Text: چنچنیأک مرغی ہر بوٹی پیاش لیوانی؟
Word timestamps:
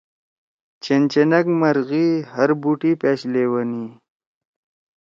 چنچنیأک 0.83 1.45
مرغی 1.59 2.07
ہر 2.33 2.49
بوٹی 2.61 2.91
پیاش 3.01 3.19
لیوانی؟ 3.33 3.85